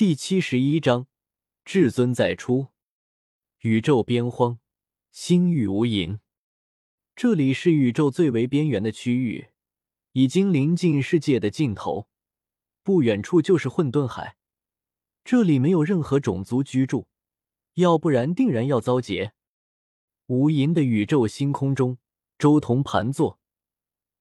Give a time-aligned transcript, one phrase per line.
[0.00, 1.08] 第七十一章，
[1.62, 2.68] 至尊再出。
[3.58, 4.58] 宇宙边荒，
[5.10, 6.20] 星域无垠。
[7.14, 9.48] 这里是宇宙最为边缘的区域，
[10.12, 12.08] 已经临近世界的尽头。
[12.82, 14.38] 不远处就是混沌海，
[15.22, 17.06] 这里没有任何种族居住，
[17.74, 19.34] 要不然定然要遭劫。
[20.28, 21.98] 无垠的宇宙星空中，
[22.38, 23.38] 周彤盘坐，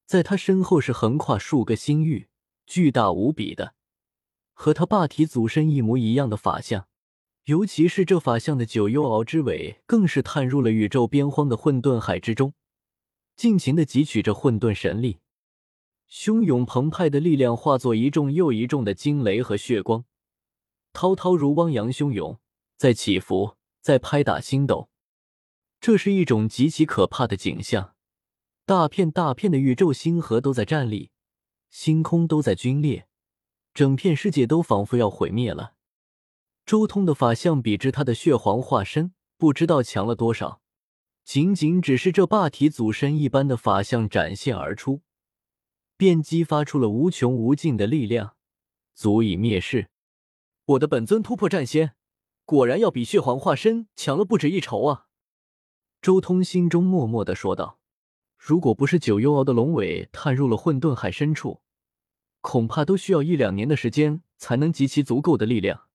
[0.06, 2.28] 在他身后是横跨数个星域、
[2.66, 3.76] 巨大无比的。
[4.62, 6.86] 和他霸体祖身一模一样的法相，
[7.46, 12.54] 尤其是这法相的九幽鳌之尾，更是探入了宇宙边荒的混沌海之中，
[13.38, 15.20] 尽情的汲取着混沌神力，
[16.12, 20.04] 汹涌澎湃的力量化作一众又一众的惊雷和血光，
[20.92, 22.38] 滔滔如汪洋汹涌，
[22.76, 24.90] 在起伏，在拍打星斗。
[25.80, 27.96] 这是一种极其可怕的景象，
[28.66, 31.12] 大片大片的宇宙星河都在站立，
[31.70, 33.06] 星空都在龟裂。
[33.74, 35.74] 整片世界都仿佛要毁灭了。
[36.66, 40.62] 周通的法相比之他的血皇化身不知道强了多少，
[41.24, 45.02] 仅仅只是这霸体祖身一般的法相展现而出，
[45.98, 48.36] 便激发出了无穷无尽的力量，
[48.94, 49.90] 足以灭世。
[50.66, 51.96] 我的本尊突破战仙，
[52.46, 55.08] 果然要比血皇化身强了不止一筹啊！
[56.02, 57.80] 周通心中默默的说道
[58.38, 61.62] ：“如果不是九幽鳌的龙尾探入了混沌海深处。”
[62.42, 65.88] 恐怕都需要一两年的时间才能集齐足够的力量。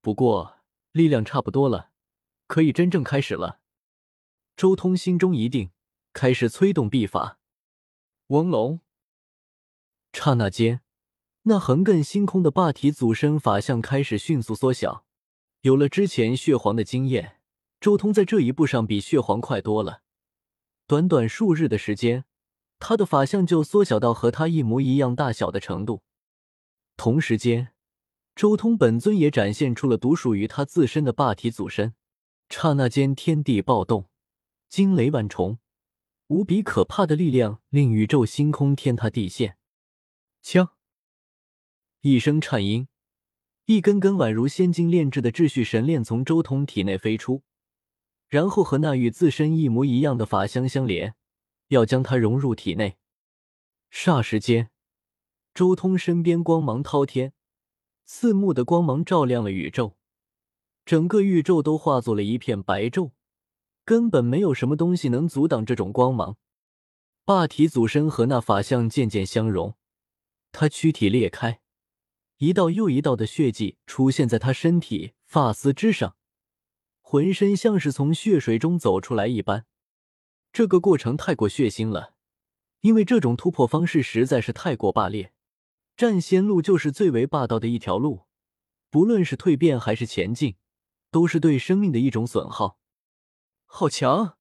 [0.00, 0.56] 不过
[0.92, 1.90] 力量差不多了，
[2.46, 3.60] 可以真正开始了。
[4.56, 5.70] 周通心中一定，
[6.12, 7.38] 开始催动秘法。
[8.28, 8.80] 翁龙。
[10.12, 10.80] 刹那间，
[11.42, 15.04] 那横亘星空的霸体祖身法相开始迅速缩小。
[15.60, 17.40] 有了之前血皇的经验，
[17.80, 20.02] 周通在这一步上比血皇快多了。
[20.86, 22.24] 短短数日的时间。
[22.80, 26.02] 他的法相就缩小到和他一模一样大小的程度。
[26.96, 27.68] 同时间，
[28.34, 31.94] 周通本尊也展现出了独属于他自身的霸体祖身。
[32.48, 34.08] 刹那间，天地暴动，
[34.68, 35.58] 惊雷万重，
[36.26, 39.56] 无比可怕的力量令宇宙星空天塌地陷。
[40.42, 40.70] 枪！
[42.00, 42.88] 一声颤音，
[43.66, 47.42] 一根根宛如仙金炼制的秩序神链从周通体内飞出，
[48.26, 51.14] 然后和那与自身一模一样的法相相连。
[51.70, 52.98] 要将它融入体内，
[53.92, 54.70] 霎时间，
[55.54, 57.32] 周通身边光芒滔天，
[58.04, 59.96] 刺目的光芒照亮了宇宙，
[60.84, 63.12] 整个宇宙都化作了一片白昼，
[63.84, 66.36] 根本没有什么东西能阻挡这种光芒。
[67.24, 69.76] 霸体祖身和那法相渐渐相融，
[70.50, 71.60] 他躯体裂开，
[72.38, 76.16] 一道又一道的血迹出现在他身体发丝之上，
[77.00, 79.66] 浑身像是从血水中走出来一般。
[80.52, 82.14] 这个过程太过血腥了，
[82.80, 85.32] 因为这种突破方式实在是太过霸烈。
[85.96, 88.26] 战仙路就是最为霸道的一条路，
[88.90, 90.56] 不论是蜕变还是前进，
[91.10, 92.78] 都是对生命的一种损耗。
[93.66, 94.36] 好强，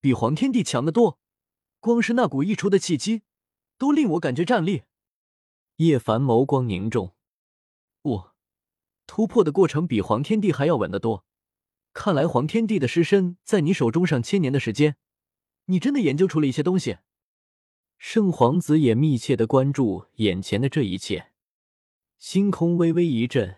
[0.00, 1.18] 比黄天帝强得多，
[1.80, 3.22] 光是那股溢出的气机，
[3.76, 4.84] 都令我感觉战栗。
[5.76, 7.14] 叶凡眸光凝重，
[8.02, 8.34] 我
[9.06, 11.26] 突破的过程比黄天帝还要稳得多。
[11.92, 14.96] 看来黄天帝的尸身在你手中上千年的时间。
[15.70, 16.98] 你真的研究出了一些东西。
[17.96, 21.32] 圣皇子也密切的关注眼前的这一切，
[22.18, 23.56] 星空微微一震，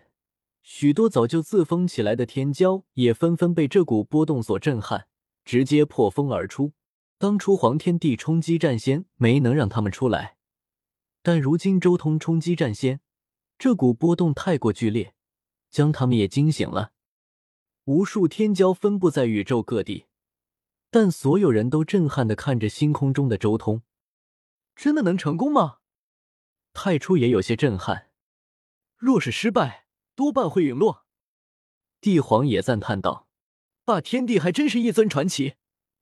[0.61, 5.07] 许多早就自封起来的天骄也纷纷被这股波动所震撼，
[5.43, 6.73] 直接破风而出。
[7.17, 10.35] 当初黄天帝冲击战仙没能让他们出来，
[11.21, 12.99] 但如今周通冲击战仙，
[13.57, 15.15] 这股波动太过剧烈，
[15.71, 16.91] 将他们也惊醒了。
[17.85, 20.05] 无数天骄分布在宇宙各地。
[20.93, 23.81] 但所有人都震撼的看着星空中的周通，
[24.75, 25.79] 真的能成功吗？
[26.71, 28.11] 太初也有些震撼，
[28.95, 31.07] 若是失败，多半会陨落。
[31.99, 33.27] 帝皇也赞叹道
[33.83, 35.55] ：“霸天帝还真是一尊传奇，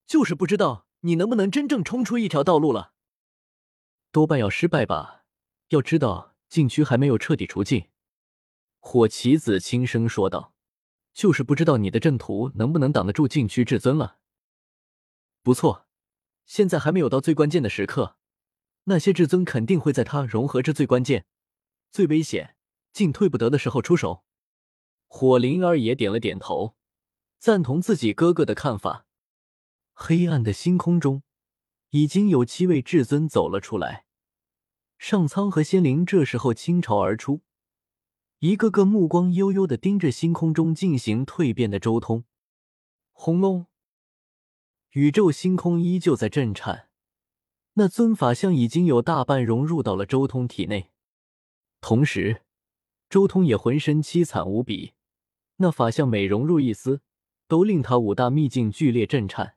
[0.06, 2.92] 就是不知道你能不能真正冲出一条道路了。
[4.12, 5.24] 多半要失败吧？
[5.70, 7.86] 要知道禁区还没有彻底除尽。”
[8.82, 10.54] 火棋子轻声说道
[11.16, 14.18] ：“就是不知道你的阵图能不能挡得住禁区至尊了。”
[15.44, 15.88] 不错，
[16.46, 18.18] 现在还没有到最关键的时刻，
[18.84, 21.26] 那些至尊肯定会在他融合至最关键、
[21.92, 22.56] 最危险、
[22.94, 24.24] 进退不得的时候出手。
[25.08, 26.76] 火灵儿也点了点头，
[27.40, 29.06] 赞同自己哥哥的看法。
[29.94, 31.24] 黑暗的星空中，
[31.90, 34.06] 已经有七位至尊走了出来。
[34.98, 37.42] 上苍和仙灵这时候倾巢而出，
[38.38, 42.26] 一个个目光悠悠的盯着星空中进行蜕变的周通。
[43.12, 43.66] 轰隆！
[44.94, 46.90] 宇宙星空依旧在震颤，
[47.76, 50.90] 那尊法像已经有大半融入到了周通体内。
[51.80, 52.42] 同时，
[53.10, 54.92] 周通也浑身凄惨无比，
[55.58, 57.00] 那法相每融入一丝，
[57.48, 59.56] 都令他五大秘境剧烈震颤。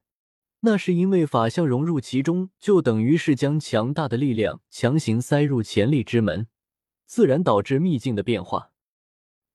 [0.61, 6.47] 那是因为法相融入其中，就等于是将强大的力量强行塞入潜力之门，
[7.07, 8.71] 自然导致秘境的变化。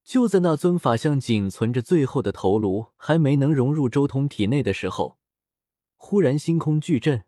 [0.04, 5.19] 就在那尊法相仅存着最后的头颅还没能融入周通体内的时候，
[6.01, 7.25] 忽然星空巨震，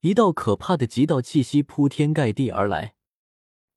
[0.00, 2.94] 一道可怕的极道气息铺天盖地而来。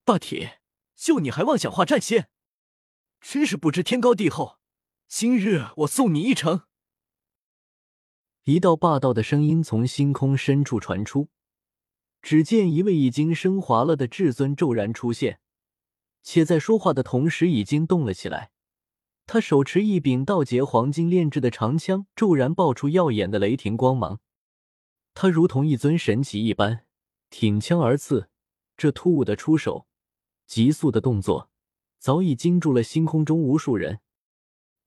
[0.06, 0.50] 霸体，
[0.96, 2.30] 就你还妄想化战仙，
[3.20, 4.60] 真是不知天高地厚！
[5.08, 6.64] 今日我送你一程。
[8.44, 11.30] 一道霸道的声音从星空深处传出，
[12.22, 15.40] 只见一位已经升华了的至尊骤然出现，
[16.22, 18.52] 且在说话的同时已经动了起来。
[19.26, 24.20] 他手持一柄道劫黄金炼制的长枪，骤然爆出耀眼的雷霆光芒。
[25.14, 26.86] 他如同一尊神祇一般，
[27.30, 28.30] 挺枪而刺。
[28.76, 29.88] 这突兀的出手，
[30.48, 31.50] 急速的动作，
[32.00, 34.00] 早已惊住了星空中无数人。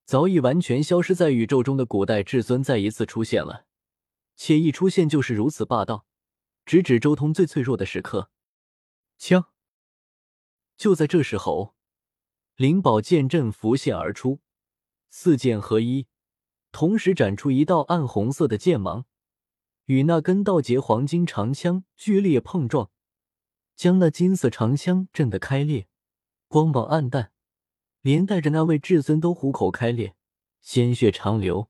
[0.04, 3.66] 早已完全消失在宇宙中的古代至尊再一次出现了，
[4.34, 6.06] 且一出现就是如此霸道，
[6.64, 8.30] 直指周通最脆弱的时刻。
[9.18, 9.46] 枪！
[10.76, 11.74] 就在这时候，
[12.56, 14.40] 灵宝剑阵浮现而出，
[15.08, 16.06] 四剑合一，
[16.70, 19.06] 同时展出一道暗红色的剑芒，
[19.86, 22.90] 与那根道劫黄金长枪剧烈碰撞，
[23.74, 25.88] 将那金色长枪震得开裂，
[26.46, 27.32] 光芒暗淡。
[28.02, 30.14] 连带着那位至尊都虎口开裂，
[30.60, 31.68] 鲜血长流。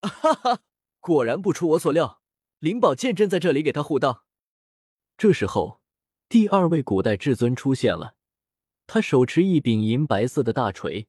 [0.00, 0.60] 哈哈，
[0.98, 2.20] 果然不出我所料，
[2.58, 4.24] 灵宝剑阵在这里给他护道。
[5.16, 5.80] 这时候，
[6.28, 8.16] 第二位古代至尊出现了，
[8.88, 11.06] 他手持一柄银白色的大锤，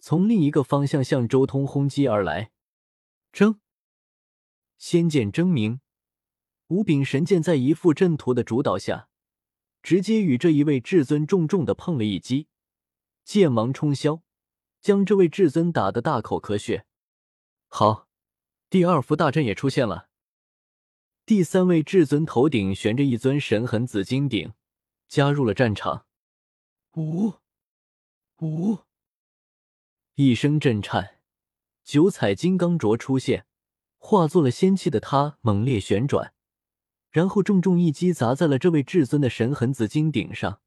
[0.00, 2.50] 从另一个方向向周通轰击而来。
[3.32, 3.58] 铮，
[4.76, 5.80] 仙剑争鸣，
[6.68, 9.08] 五柄神剑在一副阵图的主导下，
[9.82, 12.48] 直接与这一位至尊重重的碰了一击。
[13.24, 14.20] 剑芒冲霄，
[14.80, 16.86] 将这位至尊打得大口咳血。
[17.68, 18.08] 好，
[18.68, 20.10] 第二幅大阵也出现了。
[21.24, 24.52] 第三位至尊头顶悬着一尊神痕紫金鼎，
[25.08, 26.06] 加入了战场。
[26.96, 27.32] 五
[28.42, 28.78] 五，
[30.16, 31.20] 一声震颤，
[31.82, 33.46] 九彩金刚镯出现，
[34.06, 36.34] 化作了仙气的他猛烈旋转，
[37.10, 40.60] 然后重重一击砸在了这位至尊的神痕紫金鼎上。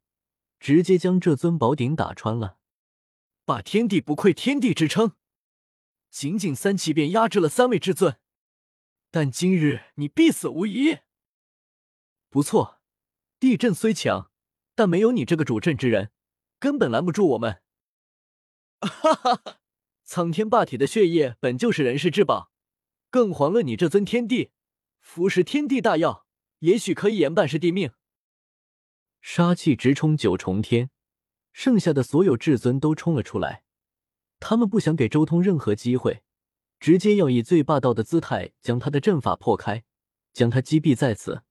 [0.58, 2.58] 直接将这尊宝鼎打穿了，
[3.44, 5.12] 霸天帝不愧天帝之称，
[6.10, 8.18] 仅仅三气便压制了三位至尊，
[9.12, 10.98] 但今日你必死无疑。
[12.28, 12.80] 不错，
[13.38, 14.32] 地震虽强，
[14.74, 16.10] 但没有你这个主阵之人，
[16.58, 17.62] 根本拦不住我们。
[18.82, 19.58] 哈哈哈！
[20.02, 22.50] 苍天霸体的血液本就是人世至宝，
[23.10, 24.50] 更遑论你这尊天帝，
[25.00, 26.26] 服食天地大药，
[26.58, 27.92] 也许可以延半世帝命。
[29.20, 30.90] 杀气直冲九重天，
[31.52, 33.64] 剩下的所有至尊都冲了出来。
[34.38, 36.22] 他们不想给周通任何机会，
[36.78, 39.82] 直接要以最霸道的姿态将他的阵法破开，
[40.32, 41.42] 将他击毙在此。